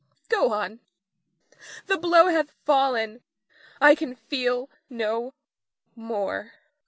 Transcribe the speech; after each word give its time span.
Nina. 0.01 0.17
Part 0.17 0.29
go 0.29 0.51
on, 0.55 0.79
the 1.85 1.97
blow 1.99 2.29
hath 2.29 2.49
fallen, 2.65 3.21
I 3.79 3.93
can 3.93 4.15
feel 4.15 4.67
no 4.89 5.35
more. 5.95 6.53